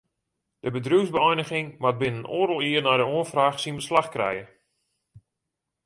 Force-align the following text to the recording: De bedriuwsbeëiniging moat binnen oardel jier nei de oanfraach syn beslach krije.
De 0.59 0.69
bedriuwsbeëiniging 0.75 1.67
moat 1.81 1.99
binnen 2.01 2.29
oardel 2.37 2.61
jier 2.67 2.83
nei 2.85 2.97
de 2.99 3.07
oanfraach 3.15 3.57
syn 3.61 3.79
beslach 3.79 4.09
krije. 4.13 4.45